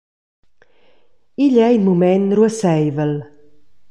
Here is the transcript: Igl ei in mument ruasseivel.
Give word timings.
Igl 1.43 1.57
ei 1.65 1.73
in 1.77 1.83
mument 1.85 2.33
ruasseivel. 2.37 3.13